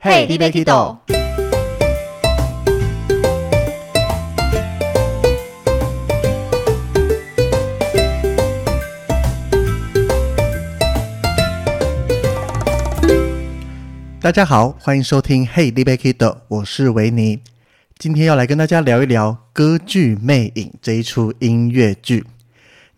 [0.00, 0.96] 嘿，你别 Kido。
[14.20, 16.14] 大家好，欢迎收听《Hey，你别 Kido》，
[16.46, 17.40] 我是维尼。
[17.98, 22.24] 今天要来跟大家聊一聊《歌剧魅影》这一出音乐剧。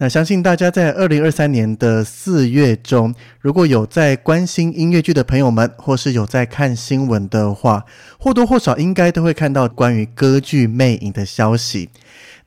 [0.02, 7.84] 那相信大家在二零二三年的四月中，如果有在关心音乐剧的朋友们，或是有在看新闻的话，
[8.18, 11.90] 或多或少应该都会看到关于《歌剧魅影》的消息。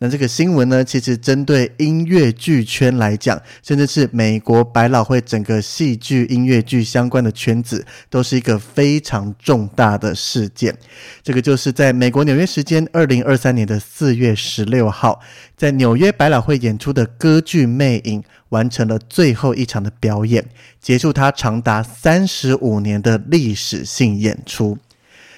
[0.04, 10.78] 那这个新闻呢，其实针对音乐剧圈来讲，甚至是美国百老汇整个戏剧音乐剧相关的圈子，都是一个非常重大的事件。
[11.24, 15.22] 这个就是在美国纽约时间二零二三年的四月十六号，
[15.56, 20.44] 在纽约百老汇演出的《歌剧魅影》完成了最后一场的表演，
[20.82, 24.78] 结束它长达三十五年的历史性演出。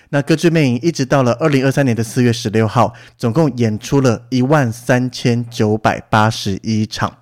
[0.10, 7.18] 那歌剧魅影一直到了二零二三年的四月十六号，总共演出了一万三千九百八十一场。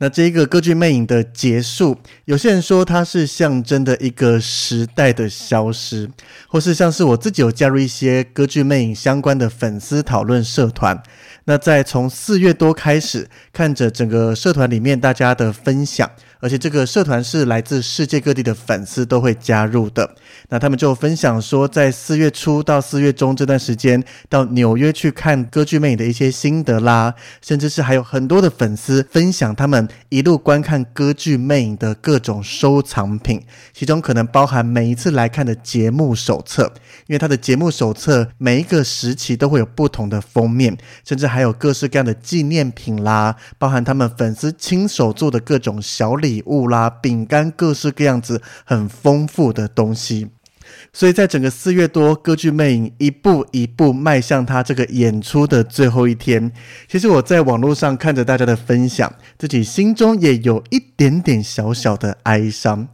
[0.00, 6.08] 那这一个歌剧魅影的结束，有些人说它是象征的一个时代的消失，
[6.46, 11.02] 或是像是我自己有加入一些歌剧魅影相关的粉丝讨论社团。
[11.46, 16.08] 那在从四月多开始，看着整个社团里面大家的分享。
[16.40, 20.14] 而且这个社团是来自世界各地的粉丝都会加入的。
[20.50, 33.42] 那他们就分享说，在四月初到四月中这段时间，到纽约去看歌剧魅影的一些心得啦，甚至是还有很多的粉丝分享他们一路观看歌剧魅影的各种收藏品，
[33.72, 36.72] 其中可能包含每一次来看的节目手册，
[37.08, 46.27] 因为他的节目手册每一个时期都会有不同的封面，甚至还有各式各样的纪念品啦，包含他们粉丝亲手做的各种小礼。
[46.28, 50.28] 礼物啦，饼干，各式各样子很丰富的东西，
[50.92, 56.52] 所以在整个四月多，歌剧魅影一步一步迈向他这个演出的最后一天。
[56.86, 62.88] 其实我在网络上看着大家的分享，自己心中也有一点点小小的哀伤。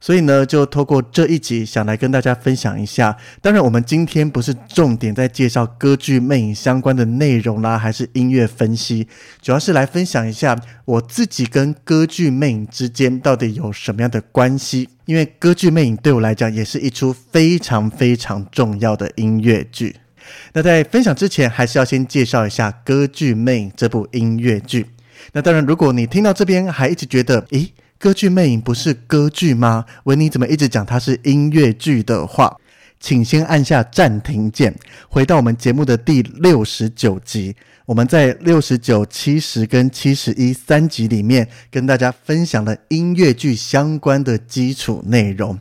[0.00, 3.14] 所以呢，就透过这一集，想来跟大家分享一下。
[3.42, 9.06] 当然，我们今天不是重点在介绍歌剧魅影相关的内容啦，还是音乐分析，
[9.42, 14.88] 主要是来分享一下我自己跟歌剧魅影之间到底有什么样的关系。
[15.04, 19.96] 因为歌剧魅影对我来讲，也是一出非常非常重要的音乐剧。
[20.54, 24.86] 那在分享之前，还是要先介绍一下歌剧魅影这部音乐剧。
[25.34, 27.70] 那当然，如果你听到这边还一直觉得，诶。
[28.00, 29.84] 歌剧魅影不是歌剧吗？
[30.04, 32.56] 维尼怎么一直讲它是音乐剧的话，
[32.98, 34.74] 请先按下暂停键，
[35.10, 37.54] 回到我们节目的第六十九集。
[37.84, 45.58] 我们在六十九、七十跟七十一三集里面跟大家分享了音乐剧相关的基础内容。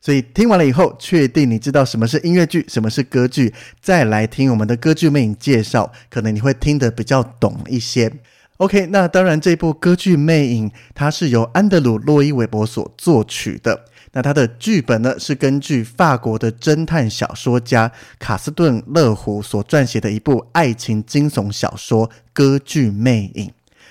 [0.00, 8.12] 所以听完了以后，确定你知道什么是音乐剧，什么是歌剧，再来听我们的歌剧魅影介绍，可能你会听得比较懂一些。
[8.58, 13.84] OK，那当然，这部歌剧魅影它是由安德鲁·洛伊韦伯所作曲的。
[14.12, 23.46] 那它的剧本呢，是根据法国的侦探小说家卡斯顿·勒胡所撰写的一部爱情惊悚小说《歌剧魅影》。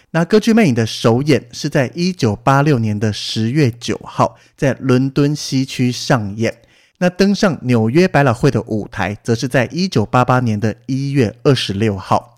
[0.09, 6.51] 那《歌剧魅影》的首演是在一九八六年的十月九号，在伦敦西区上演。
[6.97, 12.34] 那登上纽约百老汇的舞台，则是在一九八八年的一月二十六号。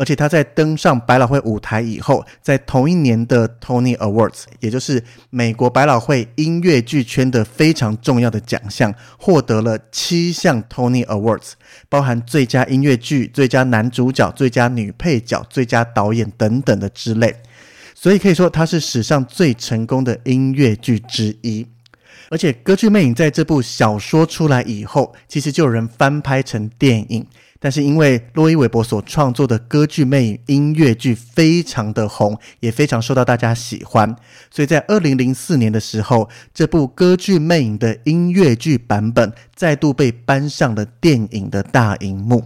[0.00, 11.52] 而且他在登上百老汇舞台以后，在同一年的 Tony Awards，也就是美国百老汇音乐剧圈的非常重要的奖项，获得了七项 Tony Awards，
[11.90, 17.36] 包含最佳音乐剧、最佳男主角、最佳女配角、最佳导演等等的之类。
[17.94, 21.66] 所以可以说，他是史上最成功的音乐剧之一。
[22.30, 27.26] 而且，歌剧魅影在这部小说出来以后，其实就有人翻拍成电影。
[27.62, 34.16] 但是因为洛伊韦伯所创作的歌剧魅影音乐剧非常的红，也非常受到大家喜欢，
[34.50, 42.42] 所以在二零零四年的时候，这部歌剧魅影的音乐剧版本再度被搬上了电影的大荧幕。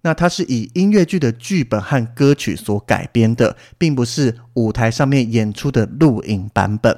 [0.00, 6.96] 那它是以音乐剧的剧本和歌曲所改编的，并不是舞台上面演出的录影版本。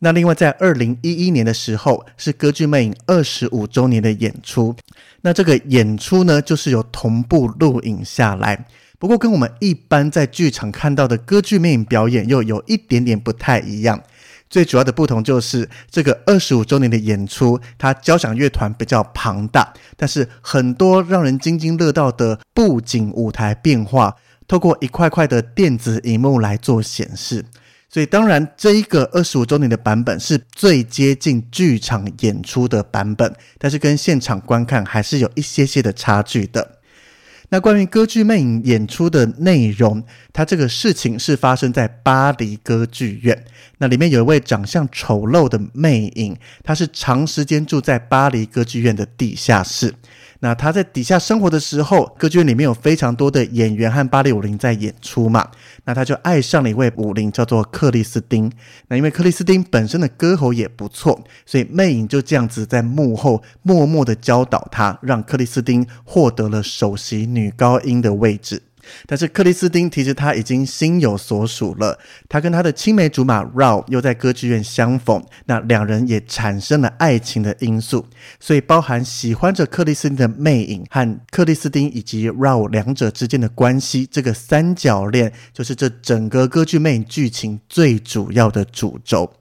[0.00, 4.74] 那另外在二零一一年的时候，是歌剧魅影二十五周年的演出。
[5.22, 8.66] 那这个演出呢，就是有同步录影下来。
[8.98, 14.02] 不过跟我们一般在剧场看到的歌剧魅影表演又有一点点不太一样。
[14.50, 24.14] 最主要的不同就是这个二十五周年的演出，它交响乐团比较庞大，但是很多让人津津乐道的布景舞台变化，
[24.46, 27.44] 透过一块块的电子荧幕来做显示。
[27.94, 36.80] 所以，当然，这一个二十五周年的版本是最接近剧场演出的版本，但是跟现场观看还是有一些些的差距的。
[37.50, 40.02] 那关于歌剧魅影演出的内容，
[40.32, 43.44] 它这个事情是发生在巴黎歌剧院。
[43.78, 49.94] 那里面有一位长相丑陋的魅影，他是长时间住在巴黎歌剧院的地下室。
[50.40, 55.48] 那他在底下生活的时候，歌剧院里面有非常多的演员和芭蕾舞林在演出嘛。
[55.84, 58.50] 那他就爱上了一位舞林，叫做克里斯汀。
[58.88, 68.62] 那因为克里斯汀本身的歌喉也不错，所以魅影就这样子在幕后默默的教导他，让克里斯汀获得了首席女高音的位置。
[69.06, 71.98] 但是克里斯汀其实他已经心有所属了，
[72.28, 78.06] 他跟他的青梅竹马 Raoul 又在歌剧院相逢，那两人也产生了爱情的因素，
[78.40, 89.32] 所以包含喜欢着克里斯汀的魅影和克里斯汀以及 Raoul 两者之间的关系，这个三角恋就是这整个歌剧魅影剧情最主要的主轴。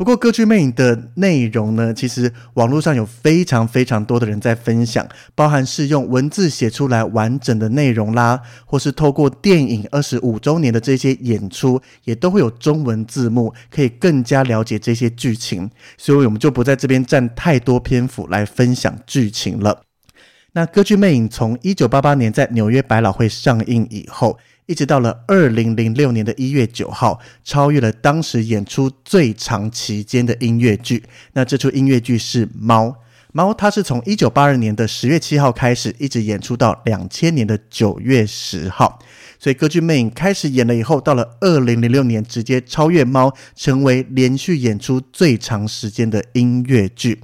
[0.00, 15.70] 不过，歌剧魅影的内容呢，其实网络上有非常非常多的人在分享，包含是用文字写出来完整的内容啦，或是透过电影二十五周年的这些演出，也都会有中文字幕，可以更加了解这些剧情。
[15.98, 19.82] 所以，我们就不在这边占太多篇幅来分享剧情了。
[20.52, 24.38] 那歌剧魅影从一九八八年在纽约百老汇上映以后，
[24.70, 31.02] 一直到了二零零六年的一月九号，超越了当时演出最长期间的音乐剧。
[31.32, 32.86] 那这出音乐剧是《猫》，
[33.32, 39.00] 《猫》它是从一九八二年的十月七号开始，一直演出到两千年的九月十号。
[39.40, 47.20] 所以歌剧魅影开始演了以后，到了二零零六年，直接超越《猫》，成为连续演出最长时间的音乐剧。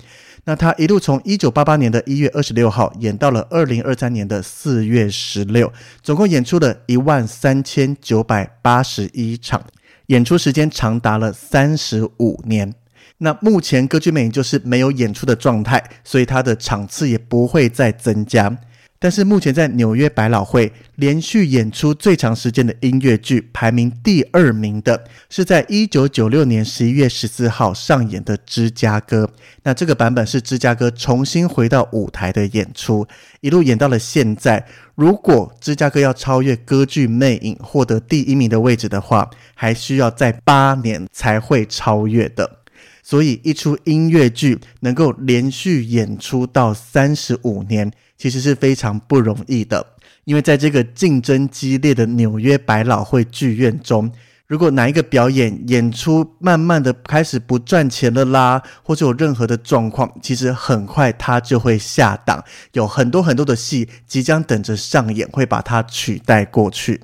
[0.49, 5.73] 那他一路从一九八八年的一月二十六号演到了二零二三年的四月十六，
[6.05, 9.61] 总共演出了一万三千九百八十一场，
[10.07, 12.73] 演出时间长达了三十五年。
[13.19, 18.57] 那目前歌剧魅影就是没有演出的状态，所以他的场次也不会再增加。
[18.99, 29.25] 但是目前在纽约百老汇连续演出最长时间的音乐剧排名第二名的是在一九九六年十一月十四号上演的《芝加哥》。
[29.63, 33.07] 那这个版本是芝加哥重新回到舞台的演出，
[33.43, 34.67] 一路演到了现在。
[34.95, 42.61] 如果芝加哥要超越歌剧魅影获得第一名的位置的话，还需要再八年才会超越的。
[43.03, 47.93] 所以一出音乐剧能够连续演出到三十五年。
[48.17, 49.87] 其实是非常不容易的，
[50.25, 54.11] 因为在这个竞争激烈的纽约百老汇剧院中，
[54.47, 62.43] 如果哪一个表演演出慢慢的开始不赚钱了啦，或者有任何的状况，其实很快它就会下档，
[62.73, 67.01] 有很多很多的戏即将等着上演，会把它取代过去。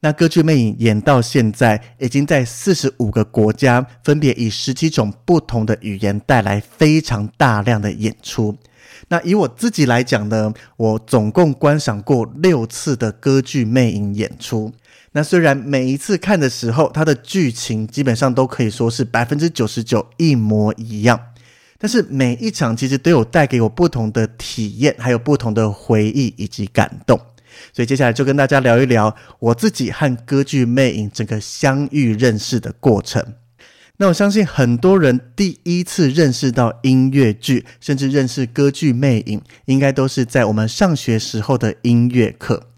[0.00, 8.56] 那歌剧魅影演到现在，已经在四十五个国家，分别以十七种不同的语言带来非常大量的演出。
[9.08, 14.72] 那以我自己来讲呢，我总共观赏过六次的歌剧魅影演出。
[15.12, 21.18] 那虽然每一次看的时候，它的剧情基本上都可以说是百分之九十九一模一样，
[21.78, 27.18] 但是每一场其实都有带给我不同的体验，还有不同的回忆以及感动。
[27.72, 33.24] 所以接下来就跟大家聊一聊我自己和歌剧魅影整个相遇认识的过程。
[34.00, 42.68] 那我相信很多人第一次认识到音乐剧，甚至认识歌剧魅影，应该都是在我们上学时候的音乐课。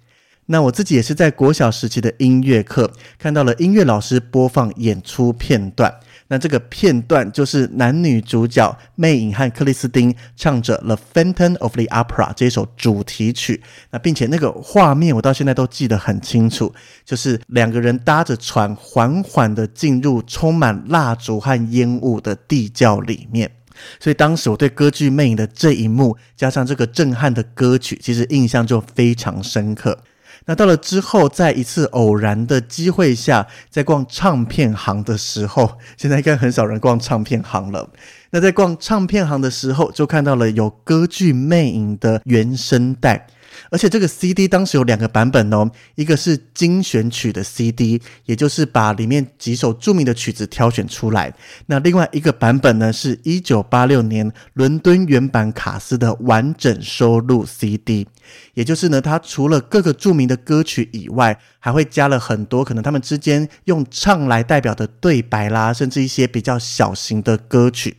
[0.47, 5.95] 那我自己也是在国小时期的音乐课，看到了音乐老师播放演出片段。
[6.31, 13.61] 那这个片段就是男女主角魅影和克里斯汀唱着《The Phantom of the Opera》这首主题曲。
[13.91, 16.73] 那并且那个画面我到现在都记得很清楚，
[17.05, 23.51] 就是两个人搭着船缓缓地进入充满蜡烛和烟雾的地窖里面。
[23.99, 29.99] 所以当时我对歌剧魅影的这一幕，加上这个震撼的歌曲，其实印象就非常深刻。
[30.47, 37.89] 那到了之后，在一次偶然的机会下，在逛唱片行的时候，现在应该很少人逛唱片行了。
[38.31, 43.27] 那在逛唱片行的时候，就看到了有歌剧魅影的原声带。
[43.71, 51.33] 而且这个 CD 当时有两个版本哦，一个是精选曲的 CD，也就是把里面几首著名的曲子挑选出来。
[51.67, 58.07] 那另外一个版本呢，是一九八六年伦敦原版卡司的完整收录 CD，
[58.55, 67.97] 也就是呢，它除了各个著名的歌曲以外，还会加了很多可能他们之间用唱来代表的对白啦，甚至一些比较小型的歌曲。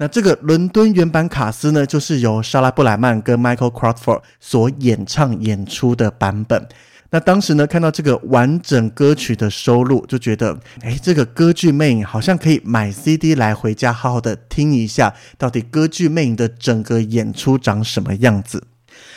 [0.00, 6.66] 那这个伦敦原版卡斯呢，就是由莎拉布莱曼跟 Michael Crawford 所演唱演出的版本。
[7.10, 18.64] 那当时呢，看到这个完整歌曲的收录，就觉得，诶，这个歌剧魅影好像可以买 CD 来回家好好的听一下，到底歌剧魅影的整个演出长什么样子。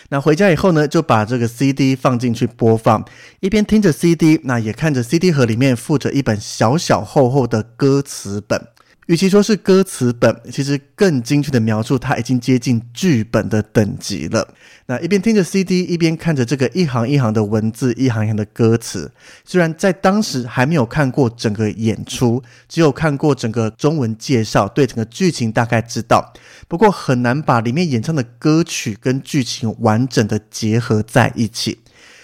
[0.10, 3.06] 那回家以后呢，就把这个 CD 放进去播放，
[3.40, 8.68] 一边听着 CD，那也看着 CD 盒里面附着一本小小厚厚的歌词本。
[9.08, 14.48] 与其说是歌词本，其实更精确的描述，它已经接近剧本的等级了。
[14.86, 19.12] 那一边听着 CD，一边看着这个一行一行的文字，一行一行的歌词。
[19.44, 26.34] 虽然在当时还没有看过整个演出，只有看过整个中文介绍，对整个剧情大概知道。
[26.70, 31.80] 不过很难把里面演唱的歌曲跟剧情完整的结合在一起。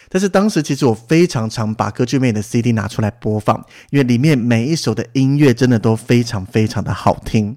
[0.10, 7.56] 但是当时其实我非常常把歌剧魅影的 CD 拿出来播放，因为里面每一首的音乐真的都非常非常的好听。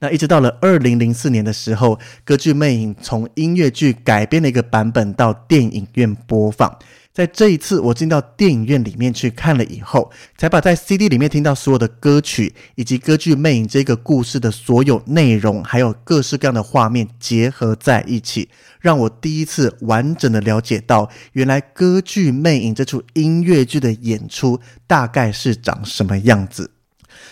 [0.00, 6.78] 那一直到了二零零四年的时候，歌剧魅影从音乐剧改编了一个版本到电影院播放。
[7.14, 18.48] 在这一次我进到电影院里面去看了以后，才把在 CD 里面听到所有的歌曲以及歌剧魅影这个故事的所有内容，还有各式各样的画面结合在一起，
[18.80, 26.72] 让我第一次完整的了解到，原来歌剧魅影这出音乐剧的演出大概是长什么样子。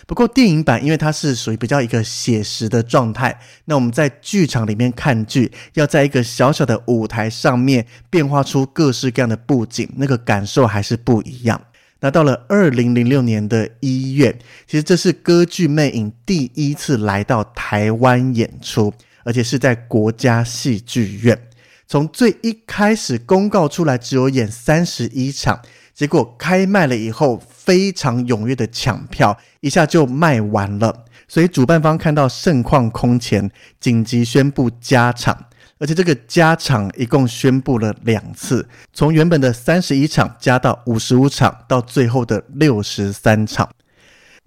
[0.07, 11.61] 不过电影版因为它是属于比较一个写实的状态，那我们在剧场里面看剧，要在一个小小的舞台上面变化出各式各样的布景，那个感受还是不一样。
[12.01, 18.93] 那到了二零零六年的一月，其实这是歌剧魅影第一次来到台湾演出，
[19.25, 21.39] 而且是在国家戏剧院。
[21.87, 25.61] 从最一开始公告出来只有演三十一场。
[25.95, 31.05] 结果开卖了以后，非常踊跃的抢票，一下就卖完了。
[31.29, 33.51] 所以主办方看到盛况空前，
[33.81, 35.47] 紧急宣布加场，
[35.79, 43.69] 而且这个加场一共宣布了两次，从原本的三十一场加到五十五场，到最后的六十三场。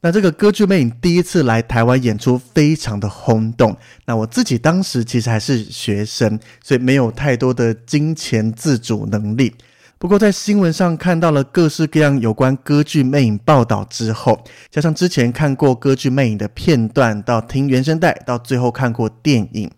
[0.02, 3.76] 那这个歌剧魅影第一次来台湾演出，非常的轰动。
[4.06, 9.56] 那我自己当时其实还是学生，所以没有太多的金钱自主能力。
[9.98, 19.72] 不过，在新闻上看到了各式各样有关歌剧魅影报道之后，加上之前看过歌剧魅影的片段，到听原声带，到最后看过电影，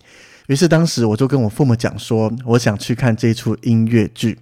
[0.47, 4.39] 于是当时我就跟我父母讲说，我想去看这出音乐剧。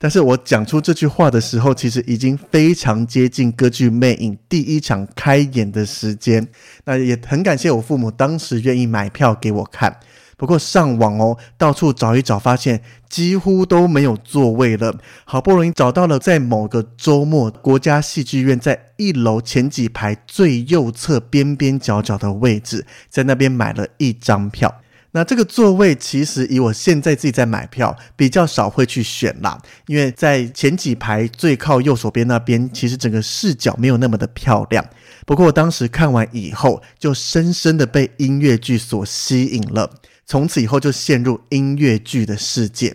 [0.00, 6.46] 但是我讲出这句话的时候，其实已经非常接近歌剧魅影第一场开演的时间。
[6.84, 9.94] 那也很感谢我父母当时愿意买票给我看。
[10.38, 12.80] 不过上网哦，到处找一找，发现
[13.10, 14.94] 几乎都没有座位了。
[15.24, 24.80] 好不容易找到了，在某个周末，国家戏剧院在一楼前几排最右侧边边角角的位置，在那边买了一张票。
[25.10, 34.84] 那这个座位其实以我现在自己在买票，比较少会去选啦，因为在前几排最靠右手边那边，其实整个视角没有那么的漂亮。
[35.26, 39.90] 不过我当时看完以后，就深深的被音乐剧所吸引了。
[40.28, 42.94] 从此以后就陷入音乐剧的世界。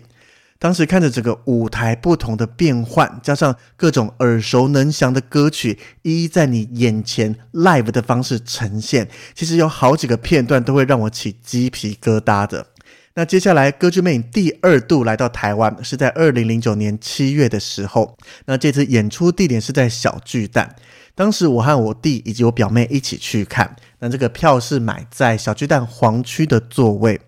[0.60, 12.68] 当时看着整个舞台不同的变换，加上各种耳熟能详的歌曲，一一在你眼前 live 的方式呈现，其实有好几个片段都会让我起鸡皮疙瘩的。
[13.16, 18.16] 那接下来歌剧魅影第二度来到台湾，是在二零零九年七月的时候。
[18.46, 20.76] 那这次演出地点是在小巨蛋。
[21.14, 27.20] 当时我和我弟以及我表妹一起去看，那这个票是买在小巨蛋黄区的座位。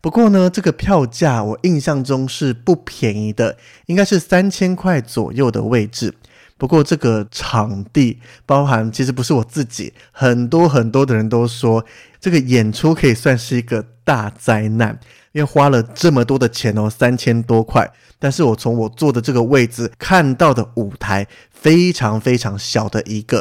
[0.00, 6.14] 不过呢，这个票价我印象中是不便宜的，应该是三千块左右的位置。
[6.58, 11.84] 不过这个场地，包含其实不是我自己，很多很多的人都说
[12.20, 15.00] 这个演出可以算是一个大灾难，
[15.32, 17.90] 因为花了这么多的钱哦，三千多块。
[18.18, 21.26] 但是我从我坐的这个位置看到的舞台
[21.64, 23.38] 非常非常小的一个，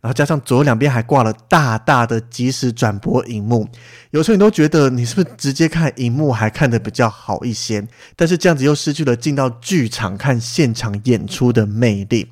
[0.00, 3.68] 然后加上左右两边还挂了大大的即时转播荧幕，
[4.12, 7.84] 有时候你都觉得你是不是直接看荧幕还看得比较好一些？
[8.14, 12.28] 但是这样子又失去了进到剧场看现场演出的魅力。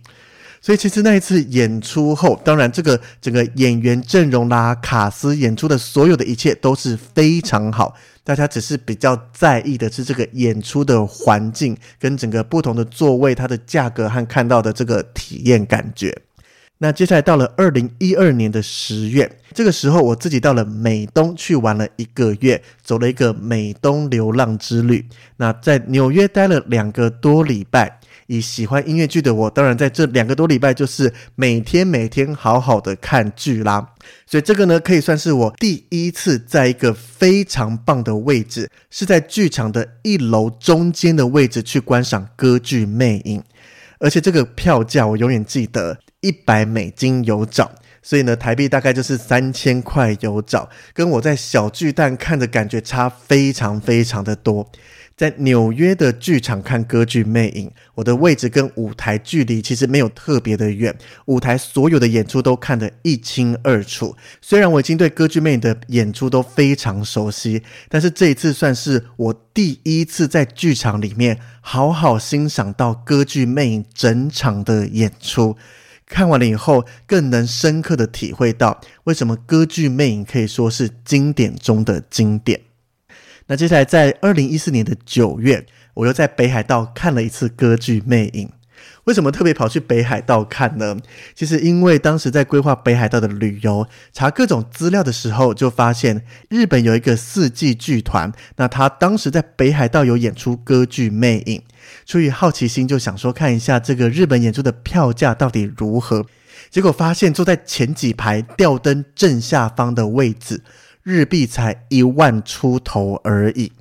[0.63, 7.95] 所以其实那一次演出后，当然这个整个演员阵容啦、卡斯演出的所有的一切都是非常好。
[8.23, 16.17] 大家只是比较在意的是这个演出的环境跟整个不同的座位，它的价格和看到的这个体验感觉。
[16.79, 25.05] 那接下来到了二零一二年的十月，这个时候我自己到了美东去玩了一个月，走了一个美东流浪之旅。
[25.37, 28.01] 那在纽约待了两个多礼拜，
[28.33, 33.91] 以喜欢音乐剧的我，当然在这两个多礼拜就是每天每天好好的看剧啦。
[34.27, 43.41] 所以这个呢，可以算是我第一次在一个非常棒的位置，是在剧场的一楼中间的位置去观赏歌剧《魅影》，
[43.99, 45.99] 而且这个票价我永远记得。
[46.23, 47.69] 一百美金有找，
[48.01, 54.71] 所以呢，台币大概就是三千块有找，跟我在小巨蛋看的感觉差非常非常的多。
[55.23, 60.93] 在纽约的剧场看歌剧《魅影》，我的位置跟舞台距离其实没有特别的远，
[61.27, 64.17] 舞台所有的演出都看得一清二楚。
[64.41, 75.57] 虽然我已经对歌剧《魅影》的演出都非常熟悉，但是这一次算是我第一次在剧场里面好好欣赏到歌剧《魅影》整场的演出。
[76.05, 82.72] 看完了以后，更能深刻的体会到为什么歌剧《魅影》可以说是经典中的经典。
[83.53, 88.49] 那接下来，在二零一四年的九月，我又在北海道看了一次歌剧《魅影》。
[89.05, 90.97] 为什么特别跑去北海道看呢？
[91.35, 101.59] 其实因为当时在规划北海道的旅游，查各种资料的时候，就发现日本有一个四季剧团，那他当时在北海道有演出歌剧《魅影》，
[102.11, 106.25] 出于好奇心就想说看一下这个日本演出的票价到底如何，
[106.71, 110.63] 结果发现坐在前几排吊灯正下方的位置，
[111.03, 113.73] 日币才一万出头而已。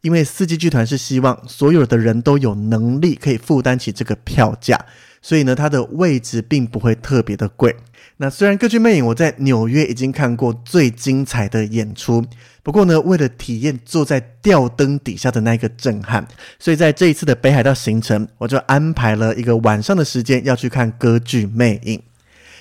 [0.00, 4.78] 因为四季剧团是希望所有的人都有能力可以负担起这个票价，
[5.20, 7.76] 所以呢，它的位置并不会特别的贵。
[8.16, 12.24] 那虽然歌剧魅影我在纽约已经看过最精彩的演出，
[12.62, 16.26] 不过呢，为了体验坐在吊灯底下的那个震撼，
[16.58, 22.02] 所以在这一次的北海道行程，我就安排了一个晚上的时间要去看歌剧魅影。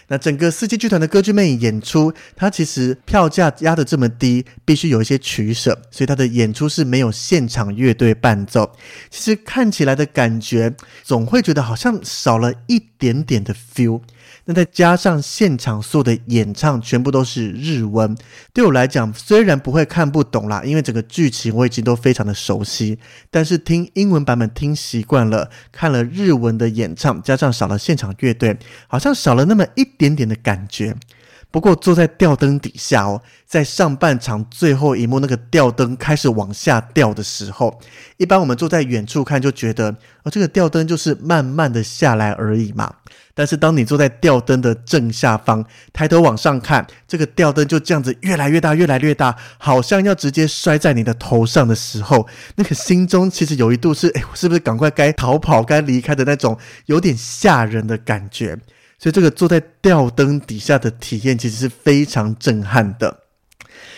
[0.08, 8.72] 那整个四季剧团的歌剧魅影演出，它其实票价压得这么低，必须有一些取舍，所以它的演出是没有现场乐队伴奏。
[9.10, 14.02] 其实看起来的感觉，总会觉得好像少了一点点的 feel。
[14.46, 18.16] 那再加上现场所有的演唱全部都是日文，
[18.54, 23.00] 对我来讲虽然不会看不懂啦，因为整个剧情我已经都非常的熟悉，
[23.32, 28.56] 但是听英文版本听习惯了，看了日文的演唱，加上少了现场乐队，
[28.88, 30.96] 好像少了那么一点点的感觉。
[31.52, 37.80] 不过坐在吊灯底下哦，在上半场最后一幕那个吊灯开始往下掉的时候，
[38.18, 42.94] 一般我们坐在远处看就觉得哦，这个吊灯就是慢慢的下来而已嘛。
[43.36, 58.58] 但是当你坐在吊灯的正下方，抬头往上看，这个吊灯就这样子越来越大，越来越大，好像要直接摔在你的头上的时候，那个心中其实有一度是，哎，我是不是赶快该逃跑、该离开的那种有点吓人的感觉。
[58.98, 63.25] 所以这个坐在吊灯底下的体验其实是非常震撼的。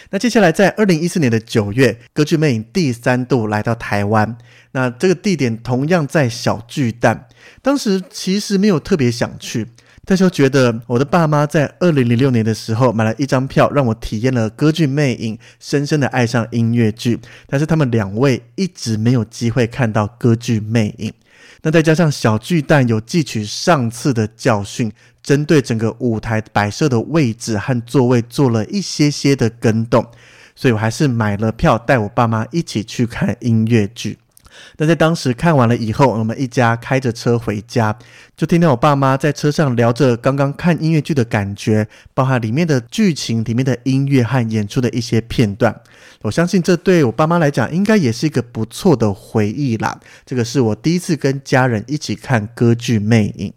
[0.10, 4.38] 那接下来在二零一四年的九月，歌剧魅影第三度来到台湾。
[4.72, 7.28] 那这个地点同样在小巨蛋。
[7.62, 9.68] 当时其实没有特别想去，
[10.06, 17.20] 但是又觉得我的爸妈在二零零六年的时候买了一张票，让我体验了歌剧魅影，深深的爱上音乐剧。
[17.48, 21.12] 但是他们两位一直没有机会看到歌剧魅影。
[21.64, 24.92] 那再加上小巨蛋有汲取上次的教训，
[25.28, 30.08] 针对整个舞台摆设的位置和座位做了一些些的更动，
[30.56, 34.20] 所以我还是买了票带我爸妈一起去看音乐剧。
[34.78, 37.94] 那在当时看完了以后，我们一家开着车回家，
[38.38, 45.78] 就听到我爸妈在车上聊着刚刚看音乐剧的感觉，包含里面的剧情、里面的音乐和演出的一些片段。
[46.22, 50.00] 我相信这对我爸妈来讲，应该也是一个不错的回忆啦。
[50.26, 53.52] 这个是我第一次跟家人一起看歌剧魅影。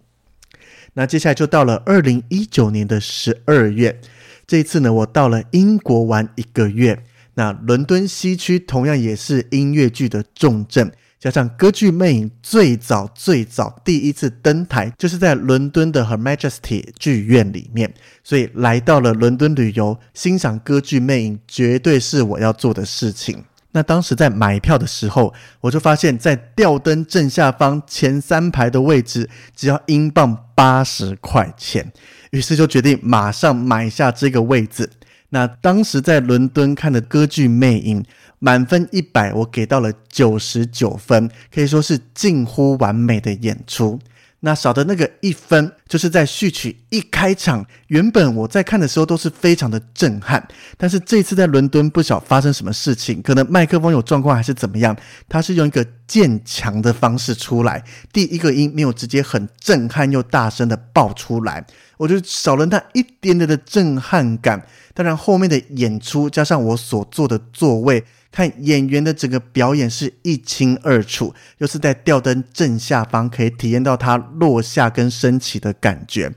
[0.95, 4.01] 那接下来就到了二零一九年的十二月，
[4.47, 7.05] 这一次呢，我到了英国玩一个月。
[7.35, 23.45] 那伦敦西区同样也是音乐剧的重镇，加上歌剧魅影最早最早第一次登台就是在伦敦的 Her Majesty 剧院里面，所以来到了伦敦旅游欣赏歌剧魅影绝对是我要做的事情。
[23.73, 31.93] 那当时在买票的时候，我就发现，在吊灯正下方前三排的位置只要英镑八十块钱，
[32.31, 34.91] 于是就决定马上买下这个位置。
[35.29, 38.05] 那当时在伦敦看的歌剧魅影，
[38.41, 44.01] 满分一百，我给到了九十九分，可以说是近乎完美的演出。
[44.43, 50.47] 那少的那个一分，就是在序曲一开场，原本我在看的时候都是非常的震撼，
[50.79, 54.97] 但是这次在伦敦不晓发生什么事情，可能麦克风有状况还是怎么样，
[55.29, 61.67] 它是用一个渐强的方式出来，第一个音没有直接很震撼又大声的爆出来，
[61.99, 64.67] 我就少了那一点点的震撼感。
[64.95, 68.05] 当然后面的演出加上我所坐的座位。
[68.33, 76.33] 看演员的整个表演是一清二楚，又是在吊灯正下方，可以体验到它落下跟升起的感觉。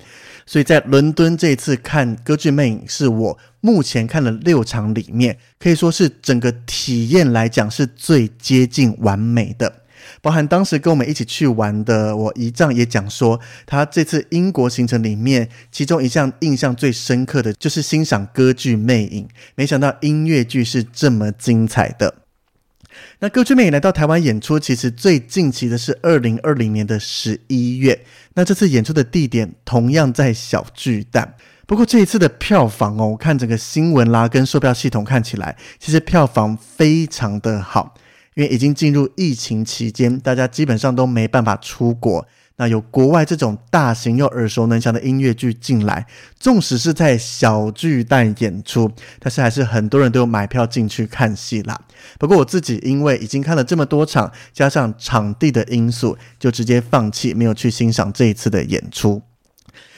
[0.45, 9.82] 所以在伦敦这次看歌剧魅影，是我目前看了六场里面，可以说是整个体验来讲是最接近完美的。
[10.23, 19.27] 包含当时跟我们一起去玩的我姨丈也讲说，他这次英国行程里面，其中一项印象最深刻的就是欣赏歌剧魅影。
[19.55, 22.15] 没想到音乐剧是这么精彩的。
[23.19, 28.05] 那歌剧魅影来到台湾演出，其实最近期的是二零二零年的十一月。
[28.35, 31.35] 那这次演出的地点同样在小巨蛋，
[31.67, 37.93] 不过这一次的票房哦，我看整个新闻啦跟售票系统看起来，其实票房非常的好。
[38.35, 42.25] 因为已经进入疫情期间，大家基本上都没办法出国。
[42.55, 46.05] 那有国外这种大型又耳熟能详的音乐剧进来，
[46.39, 51.79] 纵使是在小巨蛋演出，但是还是很多人都有买票进去看戏啦。
[52.19, 59.23] 不过我自己因为已经看了这么多场，加上场地的因素，就直接放弃，没有去欣赏这一次的演出。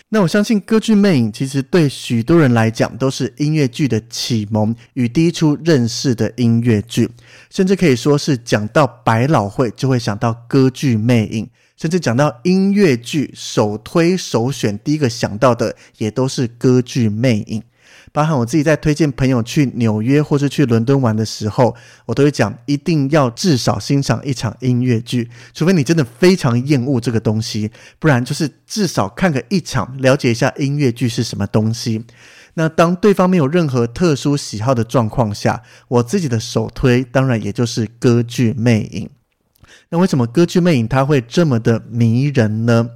[0.10, 7.10] 那我相信歌剧魅影其实对许多人来讲都是音乐剧的启蒙与第一出认识的音乐剧，
[7.50, 17.64] 甚至可以说是讲到百老汇就会想到歌剧魅影，甚至讲到音乐剧首推首选第一个想到的也都是歌剧魅影。
[18.16, 21.76] 包含我自己在推荐朋友去纽约或是去伦敦玩的时候，
[22.06, 32.06] 我都会讲一定要至少欣赏一场音乐剧，除非你真的非常厌恶这个东西，不然就是至少看个一场，了解一下音乐剧是什么东西。
[32.54, 39.10] 那当对方没有任何特殊喜好的状况下，我自己的首推当然也就是歌剧魅影。
[39.90, 42.92] 那为什么歌剧魅影它会这么的迷人呢？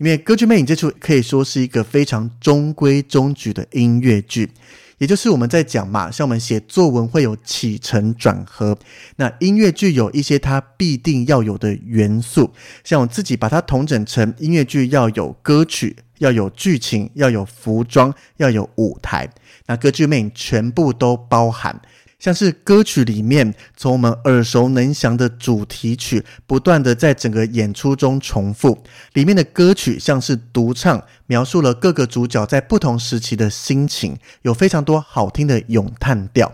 [0.00, 4.50] 因为歌剧魅影这出可以说是一个非常中规中矩的音乐剧，
[4.96, 8.78] 也就是我们在讲嘛，像我们写作文会有起承转合，
[9.16, 12.50] 那音乐剧有一些它必定要有的元素，
[12.82, 19.28] 像我自己把它统整成音乐剧要有歌曲，要有剧情，要有服装，要有舞台，
[19.66, 21.78] 那歌剧魅影全部都包含。
[22.20, 28.84] 像是歌曲里面，从我们耳熟能详的主题曲，不断的在整个演出中重复。
[29.14, 36.52] 里面的歌曲像是独唱，描述了各个主角在不同时期的心情，有非常多好听的咏叹调。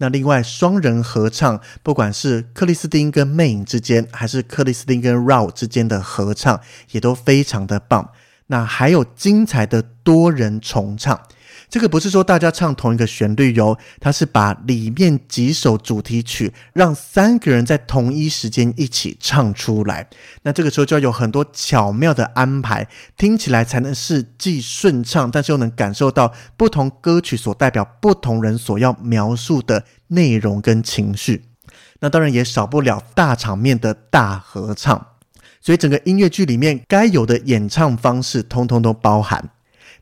[0.00, 6.60] 那另外双人合唱，不管是克里斯汀跟魅影之间，还是克里斯汀跟 Raoul 之间的合唱，
[6.92, 8.12] 也都非常的棒。
[8.46, 11.20] 那还有精彩的多人重唱。
[11.70, 20.08] 这个不是说大家唱同一个旋律哟，它是把里面几首主题曲让三个人在同一时间一起唱出来。
[20.42, 31.44] 那这个时候就要有很多巧妙的安排，听起来才能是既顺畅，但是又能感受到不同歌曲所代表不同人所要描述的内容跟情绪。
[32.00, 35.08] 那当然也少不了大场面的大合唱，
[35.60, 39.50] 所以整个音乐剧里面该有的演唱方式，通通都包含。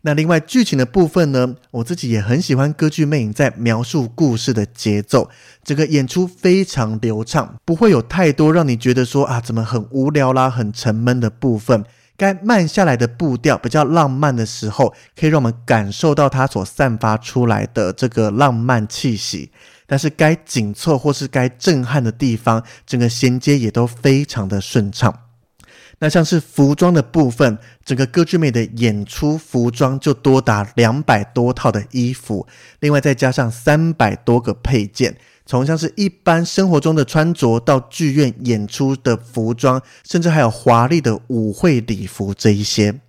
[0.07, 5.29] 那另外剧情的部分呢，我自己也很喜欢歌剧魅影在描述故事的节奏，
[5.65, 11.85] 整个演出非常流畅，不会有太多让你觉得说啊怎么很无聊啦、很沉闷的部分。
[12.17, 19.51] 该慢下来的步调比较浪漫的时候，可以让我们感受到它所散发出来的这个浪漫气息。
[19.89, 25.26] 但是该紧凑或是该震撼的地方，整个衔接也都非常的顺畅。
[25.99, 32.47] 那像是服装的部分，整个歌剧魅的演出服装就多达两百多套的衣服，
[32.81, 43.01] 另外再加上三百多个配件，从像是一般生活中的穿着到剧院演出的服装，甚至还有华丽的舞会礼服这一些。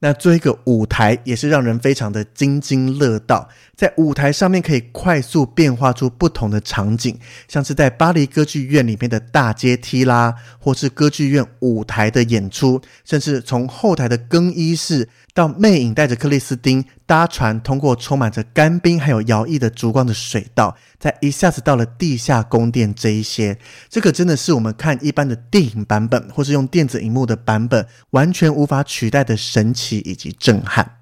[0.00, 15.08] 那做一个舞台也是让人非常的津津乐道，在舞台上面可以快速变化出不同的场景，像是在巴黎歌剧院里面的大阶梯啦，或是歌剧院舞台的演出，甚至从后台的更衣室。
[15.36, 22.94] 到魅影带着克里斯汀搭船，通过充满着干冰还有摇曳的烛光的水道，再一下子到了地下宫殿。
[22.94, 23.58] 这一些，
[23.90, 31.00] 这个真的是我们看一般的电影版本或是用电子荧幕的版本完全无法取代的神奇以及震撼。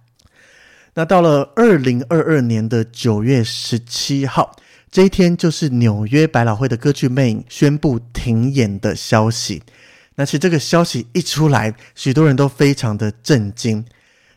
[0.94, 4.56] 那到了二零二二年的九月十七号，
[4.90, 9.62] 这一天就是纽约百老汇的歌剧魅影宣布停演的消息。
[10.16, 13.84] 那其实这个消息一出来，许多人都非常的震惊。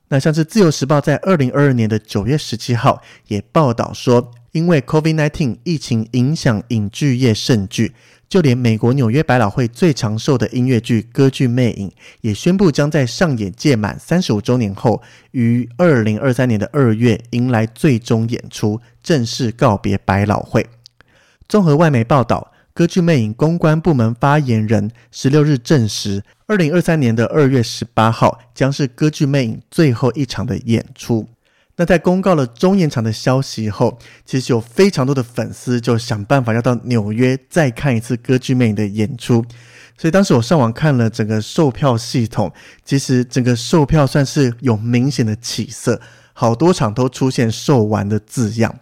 [0.10, 7.94] 那像是《自由时报》在二零二二年的九月十七号也报道说，因为 COVID-19 疫情影响影剧业甚巨，
[8.30, 11.90] 就连美国纽约百老汇最长寿的音乐剧《歌剧魅影》
[12.22, 20.66] 也宣布将在上演届满三十五周年后，于二零二三年的二月迎来最终演出，正式告别百老汇。
[21.50, 22.54] 综合外媒报道。
[22.78, 31.28] 歌剧魅影公关部门发言人十六日证实，二零二三年的二月十八号将是歌剧魅影最后一场的演出。
[31.78, 39.44] 那在公告了终演场的消息后，其实有非常多的粉丝就想办法要到纽约再看一次歌剧魅影的演出。
[39.98, 42.54] 所以当时我上网看了整个售票系统，
[42.86, 46.00] 其实整个售票算是有明显的起色，
[46.32, 48.82] 好多场都出现售完的字样。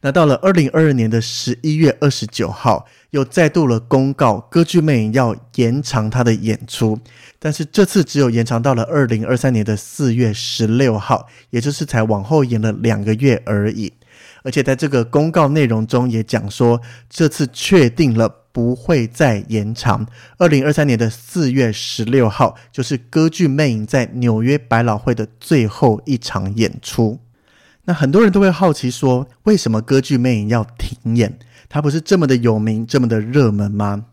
[0.00, 6.98] 那到了二零二二年的十一月二十九号，又再度了公告，歌剧魅影要延长它的演出，
[7.38, 13.92] 但是这次只有延长到了二零二三年的四月十六号，也就是才往后延了两个月而已。
[14.42, 20.06] 而且在这个公告内容中也讲说，这次确定了不会再延长，
[20.38, 27.18] 二零二三年的四月十六号就是歌剧魅影在纽约百老汇的最后一场演出。
[27.84, 31.38] 那很多人都会好奇说，为什么歌剧魅影要停演？
[31.70, 34.04] 它不是这么的有名，这么的热门吗？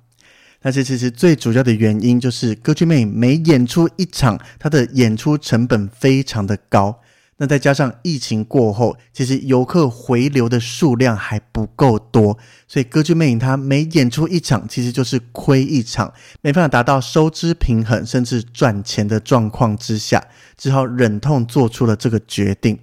[0.61, 7.01] 但是其实最主要的原因就是歌剧魅影每演出一场，它的演出成本非常的高。
[7.39, 20.23] 那再加上疫情过后，其实游客回流的数量还不够多，所以歌剧魅影它每演出一场，其实就是亏一场，没办法达到收支平衡甚至赚钱的状况之下，
[20.57, 22.79] 只好忍痛做出了这个决定。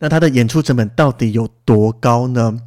[0.00, 2.58] 那它的演出成本到底有多高呢？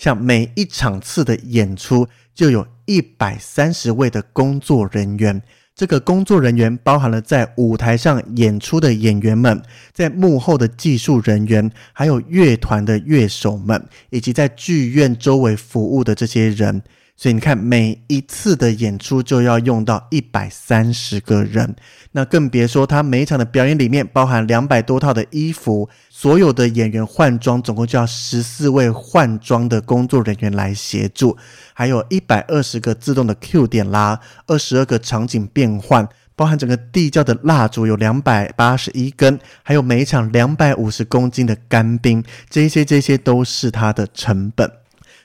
[0.00, 5.42] 像每一场次的演出就有一百三十位的工作人员，
[5.74, 16.82] 这个工作人员包含了在舞台上演出的演员们，在幕后的技术人员，还有乐团的乐手们，以及在剧院周围服务的这些人。
[17.20, 21.76] 所以你看，每一次的演出就要用到一百三十个人，
[22.12, 31.36] 那更别说他每一场的表演里面包含两百多套的衣服，所有的演员换装，总共就要十四位换装的工作人员来协助，
[31.74, 44.72] 还有一百二十个自动的 Q 点啦，二十二个场景变换，包含整个地窖的蜡烛有两百八十一根，还有每一场两百五十公斤的干冰，这些这些都是它的成本。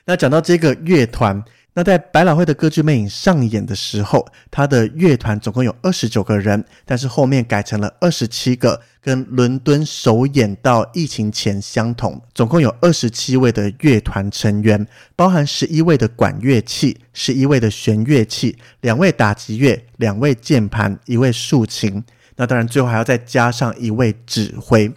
[0.04, 1.42] 那讲到这个乐团。
[1.78, 22.02] 那在百老汇的歌剧魅影上演的时候，他的乐团总共有二十九个人，但是后面改成了二十七个，跟伦敦首演到疫情前相同，总共有二十七位的乐团成员，包含十一位的管乐器、十一位的弦乐器、两位打击乐、两位键盘、一位竖琴，
[22.36, 24.90] 那当然最后还要再加上一位指挥。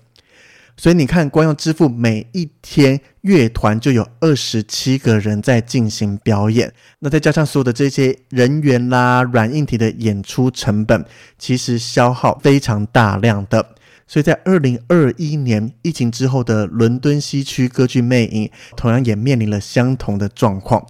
[0.82, 11.04] 所以你看，光要支付每一天乐团就有二十七个人在进行表演，那再加上所有的这些人员啦、软硬体的演出成本，
[11.38, 13.76] 其实消耗非常大量的。
[14.08, 20.88] 所以在二零二一年疫情之后的伦敦西区歌剧魅影，同样也面临了相同的状况，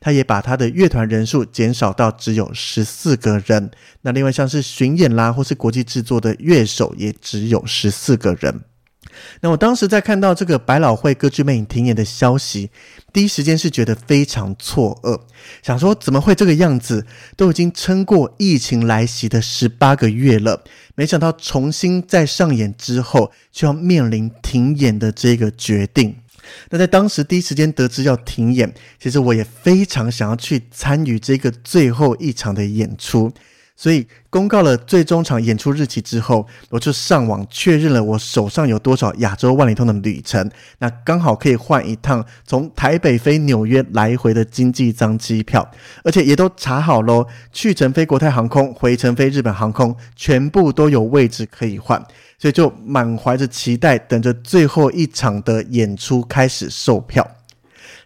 [0.00, 3.70] 他也把他的乐团人数减少到只有十四个人。
[4.02, 8.60] 那另外像是巡演啦，或是国际制作的乐手，也只有十四个人。
[9.40, 12.70] 那我当时在看到这个百老汇歌剧魅影停演的消息，
[13.12, 15.20] 第一时间是觉得非常错愕，
[15.62, 17.06] 想说怎么会这个样子？
[17.36, 20.62] 都已经撑过疫情来袭的十八个月了，
[20.94, 26.16] 没想到重新再上演之后，就要面临停演的这个决定。
[26.70, 33.32] 那在当时第一时间得知要停演，其实我也非常想要去参与这个最后一场的演出。
[33.80, 45.66] 所以公告了最终场演出日期之后，我就上网确认了我手上有多少亚洲万里通的旅程，那刚好可以换一趟从台北飞纽约来回的经济舱机票，
[46.04, 51.98] 而且也都查好喽，去程飞国泰航空，回程飞日本航空，全部都有位置可以换，
[52.38, 57.26] 所以就满怀着期待，等着最后一场的演出开始售票。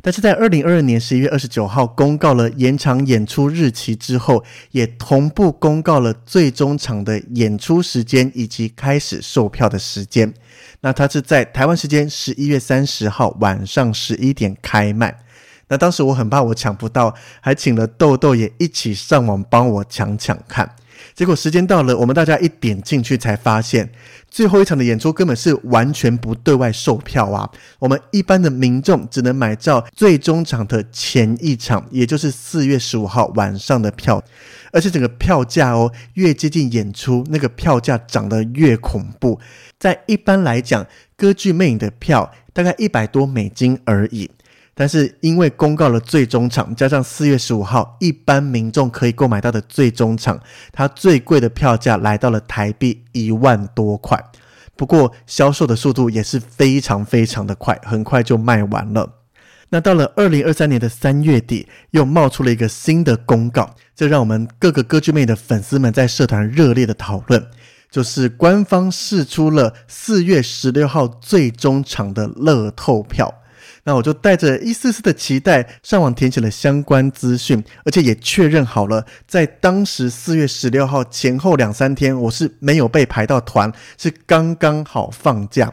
[0.05, 10.35] 但是在二零二二年十一月二十九号公告了延长演出日期之后，也同步公告了最终场的演出时间以及开始售票的时间。
[10.83, 15.25] 那它是在台湾时间十一月三十号晚上十一点开卖。
[15.69, 20.71] 那当时我很怕我抢不到，还请了豆豆也一起上网帮我抢抢看。
[21.15, 23.89] 结果时间到了，我们大家一点进去才发现，
[24.29, 27.49] 最后一场的演出根本是完全不对外售票啊！
[27.79, 34.21] 我们一般的民众只能买到最终场的前一场，也就是四月十五号晚上的票，
[34.73, 39.39] 而且整个票价哦，越接近演出，那个票价涨得越恐怖。
[39.79, 40.85] 在一般来讲，
[41.17, 44.29] 歌剧魅影的票大概一百多美金而已。
[44.75, 50.41] 但是因为公告了最终场，加上四月十五号一般民众可以购买到的最终场，
[50.73, 54.23] 它最贵的票价来到了台币一万多块。
[54.77, 59.09] 不过销售的速度也是非常非常的快，很快就卖完了。
[59.69, 67.47] 那到了二零二三年的三月底，又冒出了一个新的公告，这让我们各个歌剧魅的粉丝们在社团热烈的讨论，
[67.89, 73.33] 就是官方释出了四月十六号最终场的乐透票。
[73.85, 85.73] 那我就带着一丝丝的期待上网填写了相关资讯，而且也确认好了，在当时四月十六号前后两三天，我是没有被排到团，是刚刚好放假，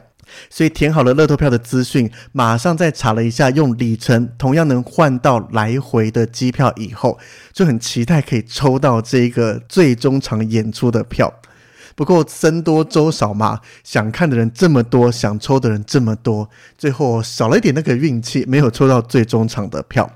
[0.49, 7.17] 所以填好了乐透票的资讯，马上再查了一下用里程同样能换到来回的机票以后，
[7.53, 11.33] 就很期待可以抽到这个最终场演出的票。
[11.95, 20.09] 不过僧多粥少嘛，想看的人这么多，想抽的人这么多，最后少了一点那个运气，没有抽到最终场的票。